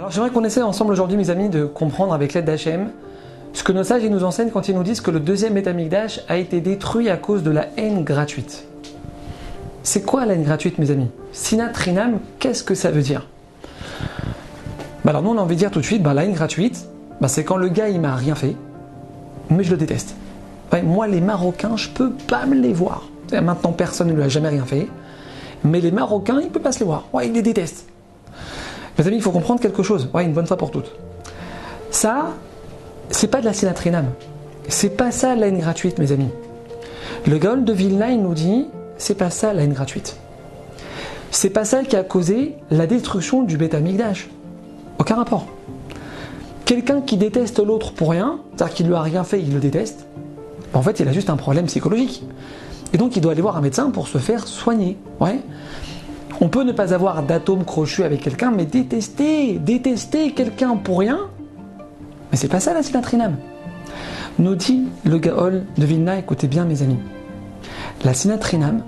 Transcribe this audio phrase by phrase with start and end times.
[0.00, 2.88] Alors j'aimerais qu'on essaie ensemble aujourd'hui, mes amis, de comprendre avec l'aide d'Hachem
[3.52, 6.38] ce que nos sages nous enseignent quand ils nous disent que le deuxième Betamikdash a
[6.38, 8.64] été détruit à cause de la haine gratuite.
[9.82, 11.10] C'est quoi la haine gratuite, mes amis?
[11.32, 13.26] Sinatrinam, qu'est-ce que ça veut dire?
[15.04, 16.88] Bah Alors nous, on a envie de dire tout de suite, bah, la haine gratuite,
[17.20, 18.56] bah, c'est quand le gars, il m'a rien fait,
[19.50, 20.14] mais je le déteste.
[20.82, 23.10] moi, les Marocains, je peux pas me les voir.
[23.32, 24.88] Maintenant, personne ne lui a jamais rien fait,
[25.62, 27.04] mais les Marocains, il peut pas se les voir.
[27.12, 27.89] Ouais, il les déteste.
[29.00, 30.92] Mes amis, il faut comprendre quelque chose, ouais, une bonne fois pour toutes.
[31.90, 32.34] Ça,
[33.08, 34.04] c'est pas de la sinatrinam.
[34.68, 36.28] C'est pas ça la haine gratuite, mes amis.
[37.26, 38.66] Le Gaon de Vilna, il nous dit,
[38.98, 40.18] c'est pas ça la haine gratuite.
[41.30, 43.74] C'est pas ça qui a causé la destruction du Beth.
[44.98, 45.46] Aucun rapport.
[46.66, 50.08] Quelqu'un qui déteste l'autre pour rien, c'est-à-dire qu'il lui a rien fait, il le déteste,
[50.74, 52.22] en fait, il a juste un problème psychologique.
[52.92, 54.98] Et donc, il doit aller voir un médecin pour se faire soigner.
[56.40, 61.28] On peut ne pas avoir d'atome crochu avec quelqu'un, mais détester, détester quelqu'un pour rien,
[62.30, 63.36] mais c'est pas ça la sinatrinam.
[64.38, 66.98] Nous dit le Gaol de Vilna, écoutez bien mes amis.
[68.04, 68.82] La sinatrinam,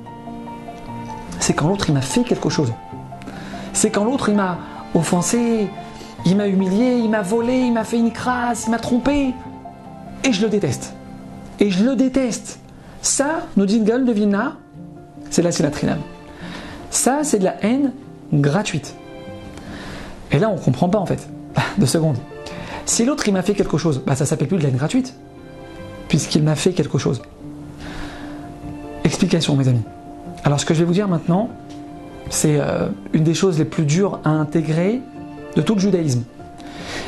[1.41, 2.72] c'est quand l'autre il m'a fait quelque chose.
[3.75, 4.59] C'est quand l'autre il m'a
[4.94, 5.69] offensé,
[6.25, 9.34] il m'a humilié, il m'a volé, il m'a fait une crasse, il m'a trompé.
[10.25, 10.94] Et je le déteste.
[11.61, 12.61] Et je le déteste.
[13.03, 14.56] Ça, nous dit le Gaol de Vilna,
[15.28, 15.98] c'est la sinatrinam.
[16.93, 17.93] Ça, c'est de la haine
[18.35, 18.95] gratuite.
[20.31, 21.27] Et là, on ne comprend pas en fait.
[21.79, 22.19] Deux secondes.
[22.84, 25.15] Si l'autre il m'a fait quelque chose, bah ça s'appelle plus de la haine gratuite,
[26.09, 27.23] puisqu'il m'a fait quelque chose.
[29.05, 29.83] Explication, mes amis.
[30.45, 31.49] Alors, ce que je vais vous dire maintenant,
[32.29, 35.01] c'est euh, une des choses les plus dures à intégrer
[35.56, 36.25] de tout le judaïsme.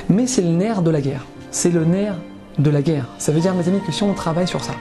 [0.08, 1.26] Mais c'est le nerf de la guerre.
[1.50, 2.14] C'est le nerf
[2.58, 3.08] de la guerre.
[3.18, 4.72] Ça veut dire, mes amis, que si on travaille sur ça,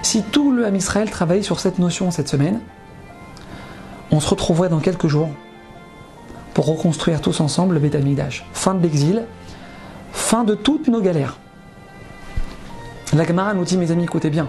[0.00, 2.60] si tout le Ham Israël travaille sur cette notion cette semaine,
[4.10, 5.30] on se retrouverait dans quelques jours
[6.54, 7.96] pour reconstruire tous ensemble le Beth
[8.52, 9.24] Fin de l'exil,
[10.12, 11.38] fin de toutes nos galères.
[13.12, 14.48] La Gemara nous dit, mes amis, écoutez bien,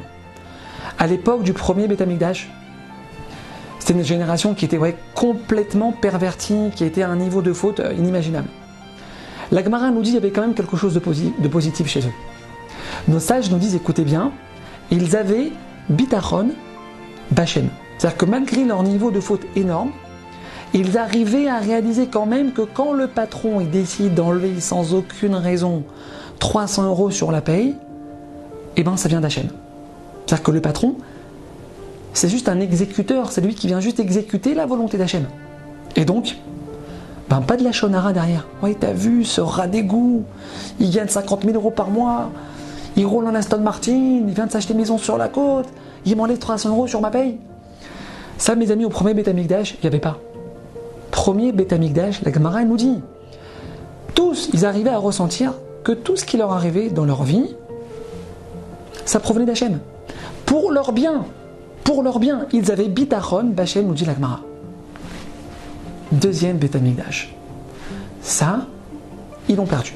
[1.00, 2.50] à l'époque du premier Betamikdash,
[3.80, 4.80] c'était une génération qui était
[5.16, 8.48] complètement pervertie, qui était à un niveau de faute euh, inimaginable.
[9.52, 11.02] La Gemara nous dit qu'il y avait quand même quelque chose de,
[11.42, 12.14] de positif chez eux.
[13.08, 14.32] Nos sages nous disent, écoutez bien,
[14.92, 15.52] ils avaient
[15.90, 16.52] bitachon
[17.32, 17.70] bachem.
[18.02, 19.92] C'est-à-dire que malgré leur niveau de faute énorme,
[20.74, 25.36] ils arrivaient à réaliser quand même que quand le patron il décide d'enlever sans aucune
[25.36, 25.84] raison
[26.40, 27.76] 300 euros sur la paye,
[28.76, 29.50] eh ben ça vient d'Hachem.
[30.26, 30.96] C'est-à-dire que le patron,
[32.14, 35.26] c'est juste un exécuteur, c'est lui qui vient juste exécuter la volonté d'Hachem.
[35.96, 36.38] Et donc,
[37.30, 38.48] ben pas de la shonara derrière.
[38.64, 40.24] Oui, t'as vu ce rat d'égout,
[40.80, 42.32] il gagne 50 000 euros par mois,
[42.96, 45.68] il roule en Aston Martin, il vient de s'acheter maison sur la côte,
[46.08, 47.38] il m'enlève 300 euros sur ma paye.
[48.42, 50.18] Ça, mes amis, au premier Betamikdash, il n'y avait pas
[51.12, 53.00] premier Betamikdash, la Gemara nous dit,
[54.16, 55.54] tous, ils arrivaient à ressentir
[55.84, 57.56] que tout ce qui leur arrivait dans leur vie,
[59.06, 59.78] ça provenait d'Hachem.
[60.48, 61.26] Pour leur bien,
[61.84, 64.40] pour leur bien, ils avaient bitachon, Bachem nous dit la Gemara.
[66.12, 67.36] Deuxième Betamikdash.
[68.24, 68.66] Ça,
[69.48, 69.94] ils l'ont perdu.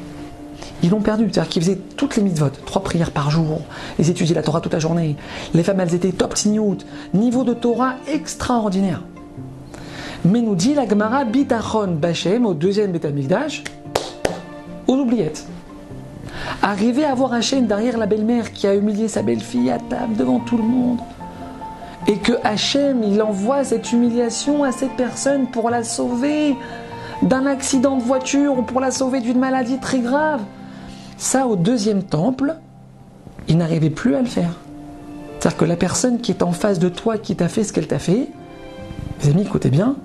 [0.86, 3.62] Ils l'ont perdu, c'est-à-dire qu'ils faisaient toutes les mitzvot, trois prières par jour,
[3.98, 5.16] ils étudiaient la Torah toute la journée,
[5.56, 6.78] les femmes elles étaient top tignout,
[7.16, 9.02] niveau de Torah extraordinaire.
[10.26, 13.64] Mais nous dit la Gemara Bitachon Bachem au deuxième Betamikdash,
[14.88, 15.48] aux oubliettes.
[16.62, 20.40] Arriver à voir Hachem derrière la belle-mère qui a humilié sa belle-fille à table devant
[20.40, 21.00] tout le monde,
[22.06, 26.56] et que Hachem il envoie cette humiliation à cette personne pour la sauver
[27.24, 30.42] d'un accident de voiture ou pour la sauver d'une maladie très grave.
[31.18, 32.56] Ça, au deuxième temple,
[33.48, 34.52] il n'arrivait plus à le faire.
[35.40, 37.88] C'est-à-dire que la personne qui est en face de toi, qui t'a fait ce qu'elle
[37.88, 38.30] t'a fait,
[39.24, 39.96] mes amis, écoutez bien,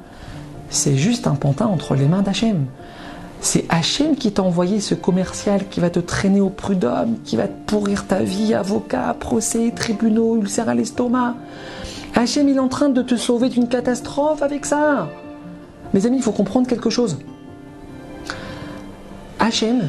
[0.69, 2.67] c'est juste un pantin entre les mains d'Hachem.
[3.41, 7.49] C'est Hachem qui t'a envoyé ce commercial qui va te traîner au prud'homme, qui va
[7.49, 11.35] te pourrir ta vie, avocat, procès, tribunaux, ulcère à l'estomac.
[12.15, 15.09] Hachem, il est en train de te sauver d'une catastrophe avec ça.
[15.95, 17.19] Mes amis, il faut comprendre quelque chose.
[19.39, 19.89] Hachem,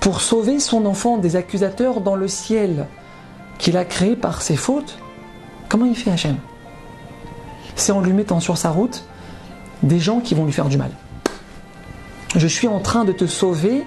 [0.00, 2.86] pour sauver son enfant des accusateurs dans le ciel
[3.58, 4.98] qu'il a créé par ses fautes,
[5.68, 6.36] comment il fait Hachem?
[7.74, 9.04] C'est en lui mettant sur sa route
[9.82, 10.90] des gens qui vont lui faire du mal.
[12.36, 13.84] Je suis en train de te sauver.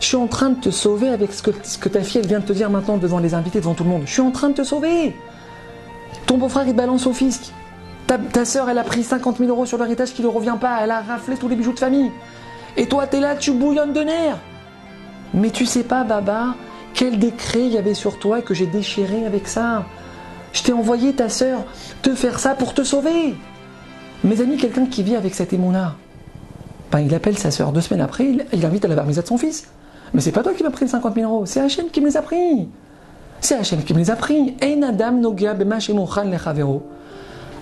[0.00, 2.52] Je suis en train de te sauver avec ce que, ta fille vient de te
[2.52, 4.02] dire maintenant devant les invités, devant tout le monde.
[4.06, 5.14] Je suis en train de te sauver.
[6.26, 7.52] Ton beau-frère il balance au fisc.
[8.06, 10.80] Ta, ta soeur elle a pris 50 000 euros sur l'héritage qui ne revient pas.
[10.82, 12.10] Elle a raflé tous les bijoux de famille.
[12.76, 14.38] Et toi tu es là, tu bouillonnes de nerfs.
[15.34, 16.54] Mais tu sais pas, Baba,
[16.94, 19.84] quel décret il y avait sur toi que j'ai déchiré avec ça.
[20.52, 21.64] Je t'ai envoyé ta soeur
[22.02, 23.34] te faire ça pour te sauver.
[24.22, 25.96] Mes amis, quelqu'un qui vit avec cette émouna,
[26.92, 29.26] ben, il appelle sa sœur deux semaines après, il, il invite à la barmisa de
[29.26, 29.68] son fils.
[30.14, 32.06] Mais c'est pas toi qui m'as pris les 50 000 euros, c'est Hachem qui me
[32.06, 32.68] les a pris.
[33.40, 34.54] C'est Hachem qui me les a pris.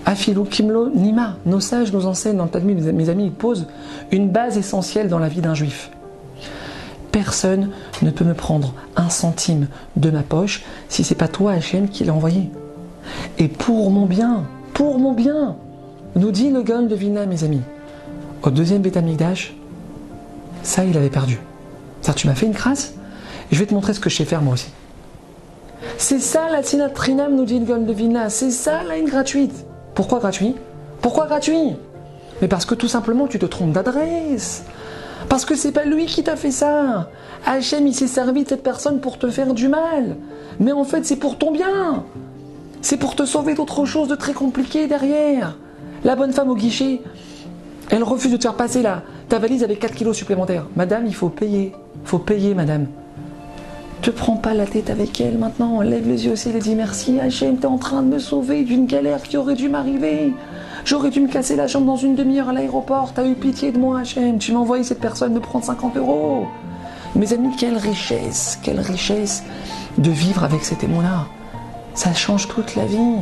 [0.05, 1.37] Afilou kimlo nima.
[1.45, 3.67] Nos sages nous enseignent dans le Talmud, mes amis, ils posent
[4.11, 5.91] une base essentielle dans la vie d'un juif.
[7.13, 7.69] Personne
[8.01, 9.67] ne peut me prendre un centime
[9.97, 12.49] de ma poche si c'est pas toi, Hachem, qui l'a envoyé.
[13.37, 15.55] Et pour mon bien, pour mon bien,
[16.15, 17.61] nous dit le Gaon de Vilna, mes amis.
[18.41, 19.53] Au deuxième Beth Amikdash,
[20.63, 21.39] ça, il avait perdu.
[22.01, 22.95] Ça, tu m'as fait une crasse
[23.51, 24.71] Je vais te montrer ce que je sais faire moi aussi.
[25.99, 28.31] C'est ça la Sinat Trinam, nous dit le Gaon de Vilna.
[28.31, 29.65] C'est ça la haine gratuite.
[29.93, 30.55] Pourquoi gratuit?
[30.99, 31.75] Pourquoi gratuit?
[32.41, 34.63] Mais parce que tout simplement, tu te trompes d'adresse.
[35.29, 37.09] Parce que c'est pas lui qui t'a fait ça.
[37.45, 40.17] Hachem, il s'est servi de cette personne pour te faire du mal.
[40.59, 42.03] Mais en fait, c'est pour ton bien.
[42.81, 45.57] C'est pour te sauver d'autre chose de très compliqué derrière.
[46.03, 47.01] La bonne femme au guichet,
[47.89, 49.03] elle refuse de te faire passer là.
[49.29, 50.65] Ta valise avec 4 kilos supplémentaires.
[50.75, 51.71] Madame, il faut payer.
[52.03, 52.87] faut payer, madame.
[54.01, 55.81] Te prends pas la tête avec elle maintenant.
[55.81, 57.19] Lève les yeux au ciel et dis merci.
[57.21, 60.33] Hachem, t'es en train de me sauver d'une galère qui aurait dû m'arriver.
[60.85, 63.13] J'aurais dû me casser la jambe dans une demi-heure à l'aéroport.
[63.13, 64.37] T'as eu pitié de moi, Hachem.
[64.37, 66.45] Tu m'as envoyé cette personne me prendre 50 euros.
[67.15, 69.43] Mes amis, quelle richesse, quelle richesse
[69.97, 71.27] de vivre avec cet émon-là.
[71.93, 73.21] Ça change toute la vie.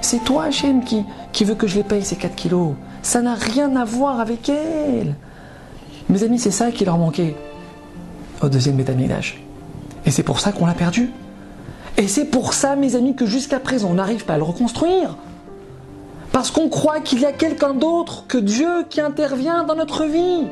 [0.00, 2.74] C'est toi, Hachem, qui, qui veut que je les paye ces 4 kilos.
[3.02, 5.16] Ça n'a rien à voir avec elle.
[6.08, 7.34] Mes amis, c'est ça qui leur manquait
[8.42, 9.42] au deuxième métamilage.
[10.06, 11.10] Et c'est pour ça qu'on l'a perdu.
[11.96, 15.16] Et c'est pour ça, mes amis, que jusqu'à présent, on n'arrive pas à le reconstruire.
[16.32, 20.46] Parce qu'on croit qu'il y a quelqu'un d'autre que Dieu qui intervient dans notre vie.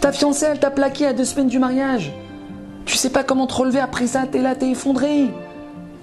[0.00, 2.12] Ta fiancée, elle t'a plaqué à deux semaines du mariage.
[2.86, 5.30] Tu sais pas comment te relever après ça, t'es là, t'es effondré.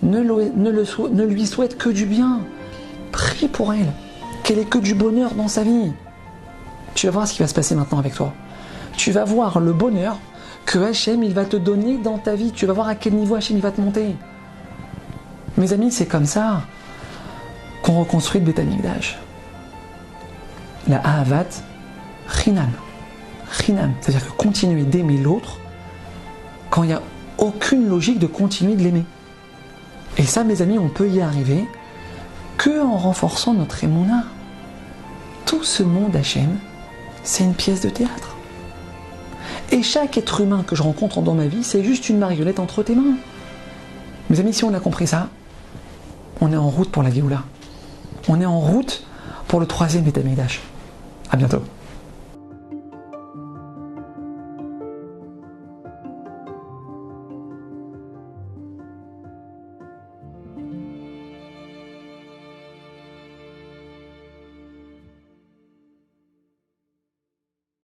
[0.03, 2.41] Ne, ne ne lui souhaite que du bien.
[3.11, 3.91] Prie pour elle.
[4.43, 5.91] Qu'elle ait que du bonheur dans sa vie.
[6.93, 8.33] Tu vas voir ce qui va se passer maintenant avec toi.
[8.97, 10.17] Tu vas voir le bonheur
[10.65, 12.51] que Hachem il va te donner dans ta vie.
[12.51, 14.15] Tu vas voir à quel niveau Hachem il va te monter.
[15.57, 16.61] Mes amis, c'est comme ça
[17.83, 19.19] qu'on reconstruit le Beth Amikdash.
[20.87, 21.45] La Ahavat
[22.33, 22.71] Chinam.
[23.51, 23.93] Chinam.
[24.01, 25.59] C'est-à-dire que continuer d'aimer l'autre
[26.71, 27.01] quand il n'y a
[27.37, 29.05] aucune logique de continuer de l'aimer.
[30.17, 31.65] Et ça, mes amis, on peut y arriver
[32.57, 34.23] que en renforçant notre émouna.
[35.45, 36.57] Tout ce monde Hachem,
[37.23, 38.35] c'est une pièce de théâtre.
[39.71, 42.81] Et chaque être humain que je rencontre dans ma vie, c'est juste une marionnette entre
[42.83, 43.17] tes mains.
[44.29, 45.29] Mes amis, si on a compris ça,
[46.41, 47.43] on est en route pour la Géoula.
[48.27, 49.03] On est en route
[49.47, 50.61] pour le troisième Betamigdash.
[51.29, 51.63] À bientôt.